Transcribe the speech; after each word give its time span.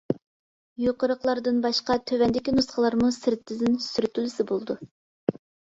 يۇقىرىقىلاردىن 0.83 1.59
باشقا 1.67 1.99
تۆۋەندىكى 2.13 2.57
نۇسخىلارمۇ 2.59 3.11
سىرتىدىن 3.21 3.79
سۈرتۈلسە 3.91 4.51
بولىدۇ. 4.55 4.83